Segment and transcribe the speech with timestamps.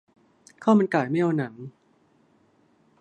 [0.63, 1.53] ข้าวมันไก่ ไม่เอาหนัง